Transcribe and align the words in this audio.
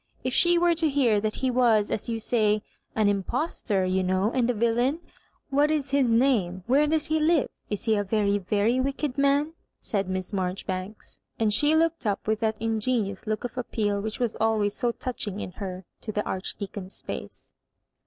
If 0.23 0.33
she 0.33 0.57
were 0.57 0.73
to 0.73 0.89
hear 0.89 1.21
that 1.21 1.35
he 1.45 1.51
was, 1.51 1.91
as 1.91 2.09
you 2.09 2.19
say, 2.19 2.63
an 2.95 3.07
impostor, 3.07 3.85
you 3.85 4.01
know, 4.01 4.31
and 4.31 4.49
a 4.49 4.53
villain?— 4.55 4.99
^What 5.53 5.69
is 5.69 5.91
his 5.91 6.09
name?— 6.09 6.63
^Where 6.67 6.89
does 6.89 7.05
he 7.05 7.19
live? 7.19 7.51
Is 7.69 7.83
he 7.85 7.95
a 7.95 8.03
very, 8.03 8.39
very 8.39 8.79
wicked 8.79 9.19
man?" 9.19 9.53
said 9.79 10.09
Miss 10.09 10.33
Marjoribanks, 10.33 11.19
and 11.39 11.53
she 11.53 11.75
looked 11.75 12.07
up 12.07 12.25
with 12.25 12.39
that 12.39 12.59
mgennous 12.59 13.27
look 13.27 13.43
of 13.43 13.55
appeal 13.59 14.01
which 14.01 14.19
was 14.19 14.35
always 14.41 14.73
so 14.73 14.91
touching 14.91 15.39
in 15.39 15.51
her, 15.51 15.85
to 16.01 16.11
the 16.11 16.25
Archdeacon's 16.25 16.99
face. 16.99 17.51